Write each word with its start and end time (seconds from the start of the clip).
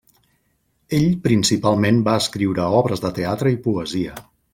Ell 0.99 1.03
principalment 1.27 2.01
va 2.07 2.15
escriure 2.21 2.65
obres 2.79 3.05
de 3.05 3.13
teatre 3.19 3.53
i 3.57 3.61
poesia. 3.67 4.17